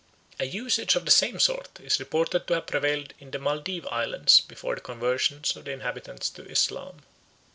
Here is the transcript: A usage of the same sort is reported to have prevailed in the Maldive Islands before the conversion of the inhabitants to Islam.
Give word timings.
A 0.39 0.45
usage 0.45 0.95
of 0.95 1.05
the 1.05 1.11
same 1.11 1.39
sort 1.39 1.79
is 1.79 1.99
reported 1.99 2.47
to 2.47 2.55
have 2.55 2.65
prevailed 2.65 3.13
in 3.19 3.29
the 3.29 3.37
Maldive 3.37 3.85
Islands 3.91 4.41
before 4.41 4.73
the 4.73 4.81
conversion 4.81 5.43
of 5.55 5.63
the 5.65 5.71
inhabitants 5.73 6.31
to 6.31 6.43
Islam. 6.43 7.03